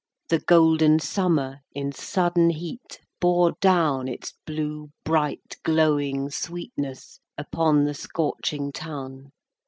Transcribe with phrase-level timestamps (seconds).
[0.29, 7.93] The golden summer In sudden heat bore down Its blue, bright, glowing sweetness Upon the
[7.93, 9.31] scorching town.